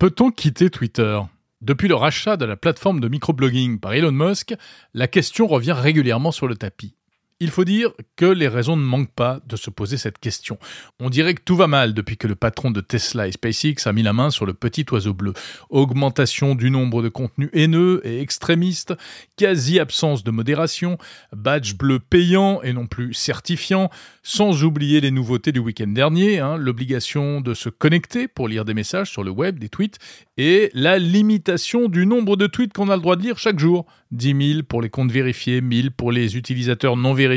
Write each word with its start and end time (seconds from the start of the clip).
Peut-on 0.00 0.30
quitter 0.30 0.70
Twitter? 0.70 1.20
Depuis 1.60 1.86
le 1.86 1.94
rachat 1.94 2.38
de 2.38 2.46
la 2.46 2.56
plateforme 2.56 3.00
de 3.00 3.08
microblogging 3.08 3.80
par 3.80 3.92
Elon 3.92 4.12
Musk, 4.12 4.54
la 4.94 5.08
question 5.08 5.46
revient 5.46 5.72
régulièrement 5.72 6.32
sur 6.32 6.48
le 6.48 6.56
tapis. 6.56 6.96
Il 7.42 7.50
faut 7.50 7.64
dire 7.64 7.92
que 8.16 8.26
les 8.26 8.48
raisons 8.48 8.76
ne 8.76 8.84
manquent 8.84 9.14
pas 9.14 9.40
de 9.46 9.56
se 9.56 9.70
poser 9.70 9.96
cette 9.96 10.18
question. 10.18 10.58
On 11.00 11.08
dirait 11.08 11.32
que 11.32 11.40
tout 11.42 11.56
va 11.56 11.68
mal 11.68 11.94
depuis 11.94 12.18
que 12.18 12.26
le 12.26 12.34
patron 12.34 12.70
de 12.70 12.82
Tesla 12.82 13.28
et 13.28 13.32
SpaceX 13.32 13.86
a 13.86 13.94
mis 13.94 14.02
la 14.02 14.12
main 14.12 14.28
sur 14.28 14.44
le 14.44 14.52
petit 14.52 14.84
oiseau 14.92 15.14
bleu. 15.14 15.32
Augmentation 15.70 16.54
du 16.54 16.70
nombre 16.70 17.02
de 17.02 17.08
contenus 17.08 17.48
haineux 17.54 18.02
et 18.04 18.20
extrémistes, 18.20 18.92
quasi-absence 19.36 20.22
de 20.22 20.30
modération, 20.30 20.98
badge 21.34 21.76
bleu 21.76 21.98
payant 21.98 22.60
et 22.60 22.74
non 22.74 22.86
plus 22.86 23.14
certifiant, 23.14 23.88
sans 24.22 24.62
oublier 24.62 25.00
les 25.00 25.10
nouveautés 25.10 25.52
du 25.52 25.60
week-end 25.60 25.88
dernier, 25.88 26.40
hein, 26.40 26.58
l'obligation 26.58 27.40
de 27.40 27.54
se 27.54 27.70
connecter 27.70 28.28
pour 28.28 28.48
lire 28.48 28.66
des 28.66 28.74
messages 28.74 29.10
sur 29.10 29.24
le 29.24 29.30
web, 29.30 29.58
des 29.58 29.70
tweets, 29.70 29.98
et 30.36 30.70
la 30.74 30.98
limitation 30.98 31.88
du 31.88 32.04
nombre 32.04 32.36
de 32.36 32.46
tweets 32.46 32.74
qu'on 32.74 32.90
a 32.90 32.96
le 32.96 33.02
droit 33.02 33.16
de 33.16 33.22
lire 33.22 33.38
chaque 33.38 33.58
jour. 33.58 33.86
10 34.10 34.54
000 34.54 34.62
pour 34.64 34.82
les 34.82 34.90
comptes 34.90 35.12
vérifiés, 35.12 35.60
1000 35.60 35.92
pour 35.92 36.10
les 36.10 36.36
utilisateurs 36.36 36.96
non 36.96 37.14
vérifiés 37.14 37.29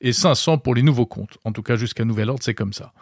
et 0.00 0.12
500 0.12 0.58
pour 0.58 0.74
les 0.74 0.82
nouveaux 0.82 1.06
comptes. 1.06 1.38
En 1.44 1.52
tout 1.52 1.62
cas, 1.62 1.76
jusqu'à 1.76 2.04
nouvel 2.04 2.30
ordre, 2.30 2.42
c'est 2.42 2.54
comme 2.54 2.72
ça. 2.72 2.92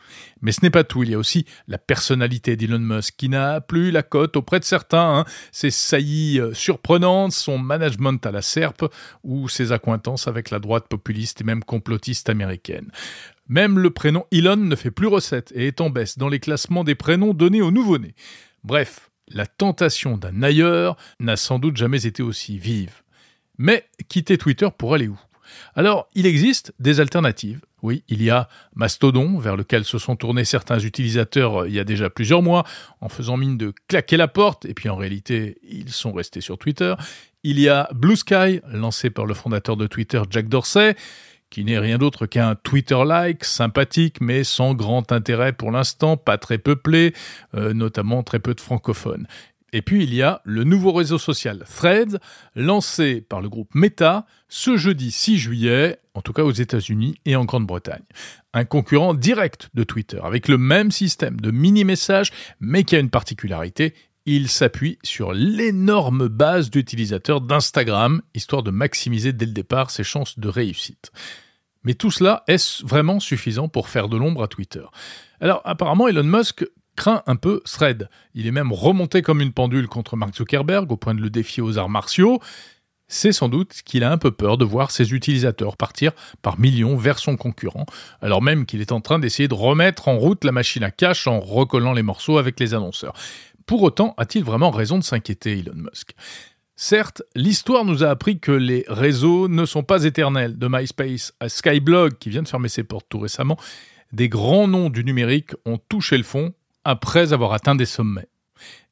Mais 0.42 0.52
ce 0.52 0.60
n'est 0.62 0.70
pas 0.70 0.84
tout. 0.84 1.02
Il 1.02 1.10
y 1.10 1.14
a 1.14 1.18
aussi 1.18 1.46
la 1.68 1.78
personnalité 1.78 2.56
d'Elon 2.56 2.78
Musk 2.78 3.14
qui 3.16 3.28
n'a 3.28 3.60
plus 3.60 3.90
la 3.90 4.02
cote 4.02 4.36
auprès 4.36 4.60
de 4.60 4.64
certains. 4.64 5.18
Hein. 5.18 5.24
Ses 5.52 5.70
saillies 5.70 6.40
euh, 6.40 6.54
surprenantes, 6.54 7.32
son 7.32 7.58
management 7.58 8.24
à 8.24 8.30
la 8.30 8.42
serpe 8.42 8.84
ou 9.24 9.48
ses 9.48 9.72
accointances 9.72 10.28
avec 10.28 10.50
la 10.50 10.58
droite 10.58 10.86
populiste 10.88 11.40
et 11.40 11.44
même 11.44 11.64
complotiste 11.64 12.28
américaine. 12.28 12.90
Même 13.48 13.78
le 13.78 13.90
prénom 13.90 14.26
Elon 14.30 14.56
ne 14.56 14.76
fait 14.76 14.92
plus 14.92 15.08
recette 15.08 15.52
et 15.54 15.66
est 15.66 15.80
en 15.80 15.90
baisse 15.90 16.18
dans 16.18 16.28
les 16.28 16.38
classements 16.38 16.84
des 16.84 16.94
prénoms 16.94 17.34
donnés 17.34 17.62
aux 17.62 17.72
nouveau-nés. 17.72 18.14
Bref, 18.62 19.10
la 19.26 19.46
tentation 19.46 20.16
d'un 20.16 20.42
ailleurs 20.42 20.96
n'a 21.18 21.36
sans 21.36 21.58
doute 21.58 21.76
jamais 21.76 22.06
été 22.06 22.22
aussi 22.22 22.58
vive. 22.58 23.02
Mais 23.58 23.86
quitter 24.08 24.38
Twitter 24.38 24.68
pour 24.76 24.94
aller 24.94 25.08
où? 25.08 25.18
Alors, 25.74 26.08
il 26.14 26.26
existe 26.26 26.72
des 26.78 27.00
alternatives. 27.00 27.60
Oui, 27.82 28.02
il 28.08 28.22
y 28.22 28.30
a 28.30 28.48
Mastodon, 28.74 29.38
vers 29.38 29.56
lequel 29.56 29.84
se 29.84 29.98
sont 29.98 30.16
tournés 30.16 30.44
certains 30.44 30.78
utilisateurs 30.78 31.62
euh, 31.62 31.68
il 31.68 31.74
y 31.74 31.80
a 31.80 31.84
déjà 31.84 32.10
plusieurs 32.10 32.42
mois, 32.42 32.64
en 33.00 33.08
faisant 33.08 33.36
mine 33.36 33.56
de 33.56 33.72
claquer 33.88 34.16
la 34.16 34.28
porte, 34.28 34.66
et 34.66 34.74
puis 34.74 34.88
en 34.88 34.96
réalité, 34.96 35.58
ils 35.68 35.90
sont 35.90 36.12
restés 36.12 36.40
sur 36.40 36.58
Twitter. 36.58 36.94
Il 37.42 37.58
y 37.58 37.68
a 37.68 37.88
Blue 37.94 38.16
Sky, 38.16 38.60
lancé 38.70 39.08
par 39.08 39.24
le 39.24 39.32
fondateur 39.34 39.76
de 39.76 39.86
Twitter, 39.86 40.20
Jack 40.30 40.48
Dorsey, 40.48 40.94
qui 41.48 41.64
n'est 41.64 41.78
rien 41.78 41.98
d'autre 41.98 42.26
qu'un 42.26 42.54
Twitter-like, 42.54 43.44
sympathique, 43.44 44.20
mais 44.20 44.44
sans 44.44 44.74
grand 44.74 45.10
intérêt 45.10 45.52
pour 45.52 45.72
l'instant, 45.72 46.16
pas 46.16 46.38
très 46.38 46.58
peuplé, 46.58 47.12
euh, 47.54 47.72
notamment 47.72 48.22
très 48.22 48.38
peu 48.38 48.54
de 48.54 48.60
francophones. 48.60 49.26
Et 49.72 49.82
puis 49.82 50.02
il 50.02 50.14
y 50.14 50.22
a 50.22 50.40
le 50.44 50.64
nouveau 50.64 50.92
réseau 50.92 51.18
social 51.18 51.64
Threads, 51.64 52.18
lancé 52.54 53.20
par 53.20 53.40
le 53.40 53.48
groupe 53.48 53.74
Meta 53.74 54.26
ce 54.48 54.76
jeudi 54.76 55.10
6 55.10 55.38
juillet, 55.38 55.98
en 56.14 56.22
tout 56.22 56.32
cas 56.32 56.42
aux 56.42 56.50
États-Unis 56.50 57.16
et 57.24 57.36
en 57.36 57.44
Grande-Bretagne. 57.44 58.02
Un 58.52 58.64
concurrent 58.64 59.14
direct 59.14 59.70
de 59.74 59.84
Twitter, 59.84 60.20
avec 60.22 60.48
le 60.48 60.58
même 60.58 60.90
système 60.90 61.40
de 61.40 61.50
mini-messages, 61.50 62.32
mais 62.58 62.84
qui 62.84 62.96
a 62.96 62.98
une 62.98 63.10
particularité, 63.10 63.94
il 64.26 64.48
s'appuie 64.48 64.98
sur 65.02 65.32
l'énorme 65.32 66.28
base 66.28 66.70
d'utilisateurs 66.70 67.40
d'Instagram, 67.40 68.22
histoire 68.34 68.62
de 68.62 68.70
maximiser 68.70 69.32
dès 69.32 69.46
le 69.46 69.52
départ 69.52 69.90
ses 69.90 70.04
chances 70.04 70.38
de 70.38 70.48
réussite. 70.48 71.10
Mais 71.84 71.94
tout 71.94 72.10
cela, 72.10 72.44
est-ce 72.46 72.84
vraiment 72.84 73.20
suffisant 73.20 73.68
pour 73.68 73.88
faire 73.88 74.08
de 74.08 74.16
l'ombre 74.16 74.42
à 74.42 74.48
Twitter? 74.48 74.84
Alors 75.40 75.62
apparemment, 75.64 76.08
Elon 76.08 76.24
Musk 76.24 76.66
craint 77.00 77.22
un 77.26 77.36
peu 77.36 77.62
Thread. 77.64 78.10
Il 78.34 78.46
est 78.46 78.50
même 78.50 78.72
remonté 78.72 79.22
comme 79.22 79.40
une 79.40 79.54
pendule 79.54 79.88
contre 79.88 80.16
Mark 80.16 80.36
Zuckerberg 80.36 80.92
au 80.92 80.98
point 80.98 81.14
de 81.14 81.22
le 81.22 81.30
défier 81.30 81.62
aux 81.62 81.78
arts 81.78 81.88
martiaux. 81.88 82.40
C'est 83.08 83.32
sans 83.32 83.48
doute 83.48 83.80
qu'il 83.86 84.04
a 84.04 84.12
un 84.12 84.18
peu 84.18 84.30
peur 84.30 84.58
de 84.58 84.66
voir 84.66 84.90
ses 84.90 85.14
utilisateurs 85.14 85.78
partir 85.78 86.12
par 86.42 86.60
millions 86.60 86.98
vers 86.98 87.18
son 87.18 87.38
concurrent, 87.38 87.86
alors 88.20 88.42
même 88.42 88.66
qu'il 88.66 88.82
est 88.82 88.92
en 88.92 89.00
train 89.00 89.18
d'essayer 89.18 89.48
de 89.48 89.54
remettre 89.54 90.08
en 90.08 90.18
route 90.18 90.44
la 90.44 90.52
machine 90.52 90.84
à 90.84 90.90
cash 90.90 91.26
en 91.26 91.40
recollant 91.40 91.94
les 91.94 92.02
morceaux 92.02 92.36
avec 92.36 92.60
les 92.60 92.74
annonceurs. 92.74 93.14
Pour 93.64 93.82
autant, 93.82 94.12
a-t-il 94.18 94.44
vraiment 94.44 94.70
raison 94.70 94.98
de 94.98 95.02
s'inquiéter, 95.02 95.60
Elon 95.60 95.72
Musk? 95.76 96.10
Certes, 96.76 97.22
l'histoire 97.34 97.86
nous 97.86 98.04
a 98.04 98.10
appris 98.10 98.40
que 98.40 98.52
les 98.52 98.84
réseaux 98.88 99.48
ne 99.48 99.64
sont 99.64 99.84
pas 99.84 100.04
éternels. 100.04 100.58
De 100.58 100.68
MySpace 100.70 101.32
à 101.40 101.48
Skyblog, 101.48 102.18
qui 102.18 102.28
vient 102.28 102.42
de 102.42 102.48
fermer 102.48 102.68
ses 102.68 102.84
portes 102.84 103.06
tout 103.08 103.20
récemment, 103.20 103.56
des 104.12 104.28
grands 104.28 104.68
noms 104.68 104.90
du 104.90 105.02
numérique 105.02 105.52
ont 105.64 105.78
touché 105.88 106.18
le 106.18 106.24
fond 106.24 106.52
après 106.84 107.32
avoir 107.32 107.52
atteint 107.52 107.74
des 107.74 107.86
sommets. 107.86 108.28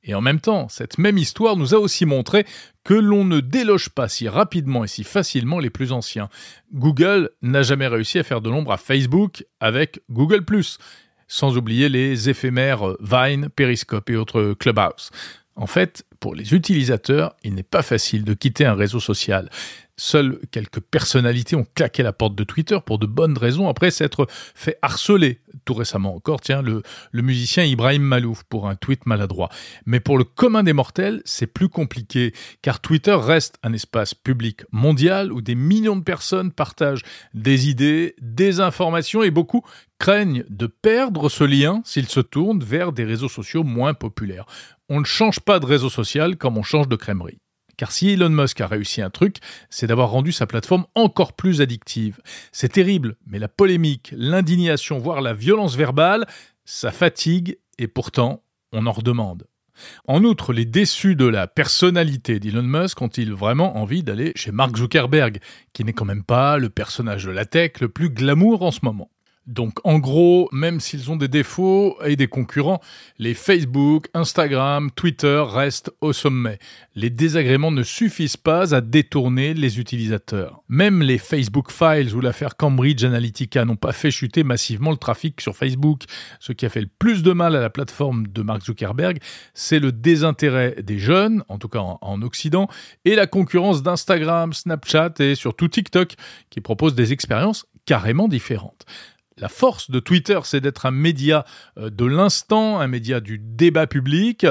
Et 0.03 0.15
en 0.15 0.21
même 0.21 0.41
temps, 0.41 0.69
cette 0.69 0.99
même 0.99 1.19
histoire 1.19 1.56
nous 1.56 1.75
a 1.75 1.78
aussi 1.78 2.06
montré 2.06 2.47
que 2.84 2.94
l'on 2.94 3.25
ne 3.25 3.41
déloge 3.41 3.91
pas 3.91 4.09
si 4.09 4.28
rapidement 4.28 4.84
et 4.84 4.88
si 4.88 5.04
facilement 5.04 5.59
les 5.59 5.71
plus 5.71 5.93
anciens. 5.93 6.31
Google 6.72 7.31
n'a 7.43 7.62
jamais 7.62 7.88
réussi 7.88 8.19
à 8.19 8.22
faire 8.22 8.41
de 8.41 8.49
l'ombre 8.49 8.72
à 8.72 8.78
Facebook 8.78 9.44
avec 9.60 10.00
Google⁇ 10.10 10.41
sans 11.26 11.59
oublier 11.59 11.91
les 11.91 12.31
éphémères 12.31 12.97
Vine, 13.00 13.50
Periscope 13.54 14.09
et 14.09 14.16
autres 14.16 14.55
Clubhouse. 14.55 15.10
En 15.56 15.66
fait, 15.66 16.06
pour 16.20 16.34
les 16.34 16.55
utilisateurs, 16.55 17.34
il 17.44 17.55
n'est 17.55 17.62
pas 17.62 17.82
facile 17.82 18.25
de 18.25 18.32
quitter 18.32 18.65
un 18.65 18.75
réseau 18.75 19.00
social. 19.00 19.50
Seules 20.00 20.38
quelques 20.53 20.78
personnalités 20.78 21.56
ont 21.56 21.66
claqué 21.75 22.04
la 22.04 22.12
porte 22.12 22.36
de 22.36 22.44
Twitter 22.44 22.78
pour 22.86 23.00
de 23.00 23.06
bonnes 23.06 23.36
raisons 23.36 23.69
après 23.69 23.91
s'être 23.91 24.28
fait 24.54 24.78
harceler. 24.81 25.41
Tout 25.64 25.75
récemment 25.75 26.14
encore, 26.14 26.41
tiens, 26.41 26.62
le, 26.62 26.82
musicien 27.12 27.64
Ibrahim 27.64 28.03
Malouf 28.03 28.44
pour 28.44 28.69
un 28.69 28.76
tweet 28.76 29.06
maladroit. 29.06 29.48
Mais 29.87 29.98
pour 29.98 30.16
le 30.16 30.22
commun 30.22 30.62
des 30.62 30.72
mortels, 30.72 31.20
c'est 31.25 31.48
plus 31.48 31.69
compliqué, 31.69 32.32
car 32.62 32.81
Twitter 32.81 33.16
reste 33.20 33.58
un 33.64 33.72
espace 33.72 34.14
public 34.14 34.62
mondial 34.70 35.32
où 35.32 35.42
des 35.42 35.56
millions 35.56 35.97
de 35.97 36.04
personnes 36.04 36.53
partagent 36.53 37.03
des 37.34 37.69
idées, 37.69 38.14
des 38.20 38.60
informations 38.60 39.25
et 39.25 39.32
beaucoup 39.32 39.62
craignent 39.98 40.44
de 40.48 40.69
perdre 40.69 41.28
ce 41.28 41.42
lien 41.42 41.82
s'ils 41.84 42.08
se 42.08 42.20
tournent 42.20 42.62
vers 42.62 42.92
des 42.92 43.04
réseaux 43.04 43.28
sociaux 43.28 43.64
moins 43.64 43.94
populaires. 43.94 44.47
On 44.88 45.00
ne 45.00 45.04
change 45.04 45.41
pas 45.41 45.58
de 45.58 45.66
réseau 45.66 45.91
social 45.91 46.37
comme 46.37 46.56
on 46.56 46.62
change 46.62 46.88
de 46.88 46.94
crèmerie. 46.94 47.41
Car 47.78 47.92
si 47.92 48.10
Elon 48.10 48.28
Musk 48.28 48.60
a 48.60 48.66
réussi 48.66 49.00
un 49.00 49.08
truc, 49.08 49.36
c'est 49.70 49.86
d'avoir 49.86 50.10
rendu 50.10 50.32
sa 50.32 50.46
plateforme 50.46 50.84
encore 50.96 51.32
plus 51.32 51.62
addictive. 51.62 52.20
C'est 52.52 52.72
terrible, 52.72 53.16
mais 53.24 53.38
la 53.38 53.48
polémique, 53.48 54.12
l'indignation, 54.16 54.98
voire 54.98 55.22
la 55.22 55.32
violence 55.32 55.76
verbale, 55.76 56.26
ça 56.64 56.90
fatigue 56.90 57.58
et 57.78 57.86
pourtant 57.86 58.42
on 58.72 58.86
en 58.86 58.92
redemande. 58.92 59.46
En 60.08 60.24
outre, 60.24 60.52
les 60.52 60.64
déçus 60.64 61.14
de 61.14 61.24
la 61.24 61.46
personnalité 61.46 62.40
d'Elon 62.40 62.64
Musk 62.64 63.00
ont-ils 63.00 63.32
vraiment 63.32 63.76
envie 63.76 64.02
d'aller 64.02 64.32
chez 64.34 64.50
Mark 64.50 64.76
Zuckerberg, 64.76 65.38
qui 65.72 65.84
n'est 65.84 65.92
quand 65.92 66.04
même 66.04 66.24
pas 66.24 66.58
le 66.58 66.70
personnage 66.70 67.26
de 67.26 67.30
la 67.30 67.44
tech 67.44 67.80
le 67.80 67.88
plus 67.88 68.10
glamour 68.10 68.62
en 68.62 68.72
ce 68.72 68.80
moment? 68.82 69.08
Donc 69.48 69.81
en 69.84 69.98
gros, 69.98 70.50
même 70.53 70.78
s'ils 70.78 71.10
ont 71.10 71.16
des 71.16 71.26
défauts 71.26 71.97
et 72.04 72.16
des 72.16 72.28
concurrents, 72.28 72.82
les 73.19 73.32
Facebook, 73.32 74.09
Instagram, 74.12 74.91
Twitter 74.94 75.42
restent 75.48 75.91
au 76.03 76.12
sommet. 76.12 76.59
Les 76.94 77.09
désagréments 77.09 77.70
ne 77.70 77.82
suffisent 77.82 78.37
pas 78.37 78.75
à 78.75 78.82
détourner 78.82 79.54
les 79.54 79.81
utilisateurs. 79.81 80.60
Même 80.69 81.00
les 81.00 81.16
Facebook 81.16 81.72
Files 81.72 82.14
ou 82.14 82.20
l'affaire 82.20 82.58
Cambridge 82.58 83.03
Analytica 83.04 83.64
n'ont 83.64 83.76
pas 83.76 83.92
fait 83.92 84.10
chuter 84.10 84.44
massivement 84.44 84.91
le 84.91 84.98
trafic 84.98 85.41
sur 85.41 85.56
Facebook. 85.56 86.03
Ce 86.41 86.53
qui 86.53 86.66
a 86.66 86.69
fait 86.69 86.82
le 86.82 86.91
plus 86.98 87.22
de 87.22 87.32
mal 87.32 87.56
à 87.56 87.60
la 87.60 87.70
plateforme 87.70 88.26
de 88.26 88.42
Mark 88.42 88.62
Zuckerberg, 88.62 89.19
c'est 89.54 89.78
le 89.78 89.92
désintérêt 89.92 90.76
des 90.82 90.98
jeunes, 90.98 91.42
en 91.48 91.56
tout 91.56 91.69
cas 91.69 91.78
en, 91.78 91.98
en 92.03 92.20
Occident, 92.20 92.69
et 93.06 93.14
la 93.14 93.26
concurrence 93.26 93.82
d'Instagram, 93.82 94.53
Snapchat 94.53 95.14
et 95.20 95.34
surtout 95.34 95.69
TikTok, 95.69 96.16
qui 96.50 96.60
proposent 96.60 96.94
des 96.94 97.14
expériences 97.14 97.64
carrément 97.87 98.28
différentes. 98.28 98.84
La 99.41 99.49
force 99.49 99.91
de 99.91 100.00
Twitter, 100.00 100.38
c'est 100.43 100.60
d'être 100.60 100.87
un 100.87 100.91
média 100.91 101.44
euh, 101.78 101.91
de 101.91 102.04
l'instant, 102.04 102.81
un 102.81 102.88
média 102.88 103.21
du 103.21 103.38
débat 103.38 103.87
public. 103.87 104.47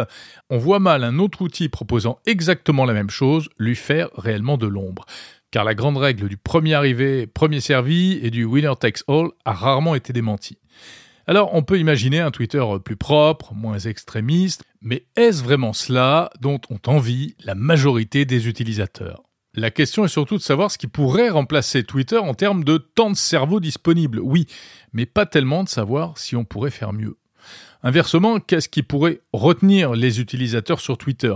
On 0.50 0.58
voit 0.58 0.80
mal 0.80 1.04
un 1.04 1.20
autre 1.20 1.42
outil 1.42 1.68
proposant 1.68 2.20
exactement 2.26 2.86
la 2.86 2.94
même 2.94 3.10
chose 3.10 3.50
lui 3.58 3.76
faire 3.76 4.10
réellement 4.16 4.58
de 4.58 4.68
l'ombre. 4.68 5.06
Car 5.52 5.66
la 5.66 5.76
grande 5.76 5.98
règle 5.98 6.30
du 6.30 6.38
premier 6.38 6.74
arrivé, 6.74 7.28
premier 7.28 7.60
servi 7.60 8.20
et 8.24 8.32
du 8.32 8.46
winner 8.46 8.74
takes 8.80 9.04
all 9.08 9.30
a 9.44 9.54
rarement 9.54 9.96
été 9.96 10.14
démentie. 10.14 10.58
Alors 11.26 11.54
on 11.54 11.64
peut 11.64 11.80
imaginer 11.80 12.22
un 12.22 12.32
Twitter 12.32 12.64
plus 12.84 12.96
propre, 12.96 13.54
moins 13.54 13.80
extrémiste, 13.80 14.64
mais 14.82 15.06
est-ce 15.18 15.44
vraiment 15.44 15.74
cela 15.74 16.30
dont 16.40 16.62
ont 16.70 16.80
envie 16.88 17.36
la 17.44 17.56
majorité 17.56 18.24
des 18.24 18.48
utilisateurs? 18.48 19.27
La 19.58 19.72
question 19.72 20.06
est 20.06 20.10
surtout 20.10 20.38
de 20.38 20.42
savoir 20.42 20.70
ce 20.70 20.78
qui 20.78 20.86
pourrait 20.86 21.30
remplacer 21.30 21.84
Twitter 21.84 22.18
en 22.18 22.36
termes 22.36 22.64
de 22.64 22.78
temps 22.78 23.10
de 23.10 23.16
cerveau 23.16 23.60
disponible, 23.60 24.20
oui, 24.20 24.46
mais 24.94 25.08
pas 25.08 25.26
tellement 25.26 25.64
de 25.64 25.70
savoir 25.70 26.18
si 26.18 26.36
on 26.36 26.46
pourrait 26.46 26.72
faire 26.72 26.94
mieux. 26.94 27.18
Inversement, 27.82 28.40
qu'est-ce 28.40 28.70
qui 28.70 28.84
pourrait 28.84 29.22
retenir 29.34 29.94
les 29.94 30.20
utilisateurs 30.22 30.80
sur 30.80 31.00
Twitter? 31.00 31.34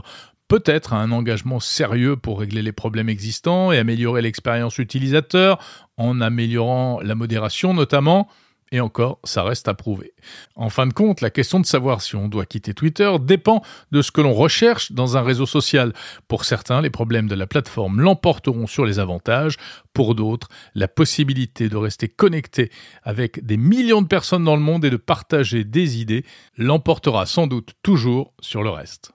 Peut-être 0.48 0.94
un 0.94 1.12
engagement 1.12 1.60
sérieux 1.60 2.16
pour 2.16 2.40
régler 2.40 2.62
les 2.62 2.72
problèmes 2.72 3.10
existants 3.10 3.72
et 3.72 3.80
améliorer 3.80 4.22
l'expérience 4.22 4.78
utilisateur, 4.78 5.58
en 5.98 6.22
améliorant 6.22 7.00
la 7.02 7.16
modération 7.16 7.74
notamment, 7.74 8.28
et 8.72 8.80
encore, 8.80 9.20
ça 9.24 9.44
reste 9.44 9.68
à 9.68 9.74
prouver. 9.74 10.14
En 10.56 10.70
fin 10.70 10.88
de 10.88 10.94
compte, 10.94 11.22
la 11.22 11.30
question 11.30 11.60
de 11.60 11.66
savoir 11.66 12.02
si 12.02 12.16
on 12.16 12.30
doit 12.30 12.46
quitter 12.46 12.74
Twitter 12.74 13.12
dépend 13.20 13.62
de 13.92 14.02
ce 14.02 14.12
que 14.12 14.22
l'on 14.22 14.34
recherche 14.34 14.94
dans 14.94 15.18
un 15.18 15.22
réseau 15.22 15.46
social. 15.46 15.94
Pour 16.30 16.46
certains, 16.46 16.82
les 16.82 16.90
problèmes 16.90 17.28
de 17.28 17.36
la 17.36 17.48
plateforme 17.48 18.00
l'emporteront 18.00 18.68
sur 18.68 18.86
les 18.86 19.00
avantages. 19.00 19.58
Pour 19.94 20.16
d'autres, 20.16 20.48
la 20.74 20.88
possibilité 20.88 21.68
de 21.68 21.76
rester 21.76 22.08
connecté 22.08 22.72
avec 23.04 23.46
des 23.46 23.58
millions 23.58 24.02
de 24.02 24.08
personnes 24.08 24.46
dans 24.46 24.56
le 24.56 24.62
monde 24.62 24.86
et 24.86 24.90
de 24.90 24.98
partager 24.98 25.66
des 25.66 26.00
idées 26.00 26.26
l'emportera 26.58 27.26
sans 27.26 27.48
doute 27.48 27.74
toujours 27.84 28.34
sur 28.40 28.64
le 28.64 28.70
reste. 28.70 29.12